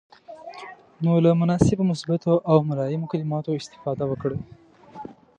[1.03, 4.39] نو له مناسبو، مثبتو او ملایمو کلماتو استفاده وکړئ.